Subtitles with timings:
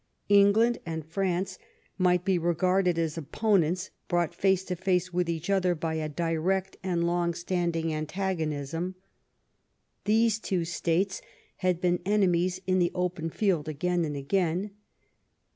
[0.29, 1.59] England and France
[1.95, 6.75] might be regarded as opponents brought face to face with each other by a direct
[6.81, 8.95] and long standing antagonism.
[10.05, 11.21] These two states
[11.57, 14.71] had been enemies in the open field again and again.